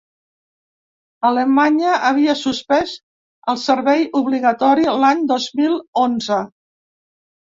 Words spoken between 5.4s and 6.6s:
mil onze.